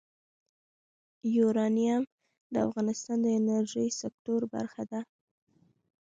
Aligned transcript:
یورانیم 1.37 2.01
د 2.53 2.55
افغانستان 2.67 3.17
د 3.21 3.27
انرژۍ 3.39 3.87
سکتور 4.01 4.41
برخه 4.53 4.83
ده. 4.91 4.99